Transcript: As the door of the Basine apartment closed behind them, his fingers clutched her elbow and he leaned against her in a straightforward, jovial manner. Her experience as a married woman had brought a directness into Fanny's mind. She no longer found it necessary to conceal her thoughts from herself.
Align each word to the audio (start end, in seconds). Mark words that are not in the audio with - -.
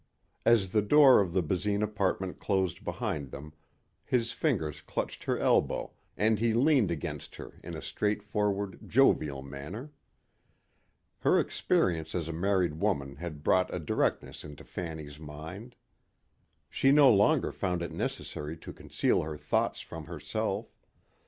As 0.47 0.71
the 0.71 0.81
door 0.81 1.21
of 1.21 1.31
the 1.31 1.43
Basine 1.43 1.83
apartment 1.83 2.39
closed 2.39 2.83
behind 2.83 3.29
them, 3.29 3.53
his 4.03 4.31
fingers 4.31 4.81
clutched 4.81 5.25
her 5.25 5.37
elbow 5.37 5.91
and 6.17 6.39
he 6.39 6.55
leaned 6.55 6.89
against 6.89 7.35
her 7.35 7.59
in 7.63 7.77
a 7.77 7.83
straightforward, 7.83 8.79
jovial 8.87 9.43
manner. 9.43 9.91
Her 11.21 11.39
experience 11.39 12.15
as 12.15 12.27
a 12.27 12.33
married 12.33 12.79
woman 12.79 13.17
had 13.17 13.43
brought 13.43 13.71
a 13.71 13.77
directness 13.77 14.43
into 14.43 14.63
Fanny's 14.63 15.19
mind. 15.19 15.75
She 16.67 16.91
no 16.91 17.13
longer 17.13 17.51
found 17.51 17.83
it 17.83 17.91
necessary 17.91 18.57
to 18.57 18.73
conceal 18.73 19.21
her 19.21 19.37
thoughts 19.37 19.81
from 19.81 20.05
herself. 20.05 20.79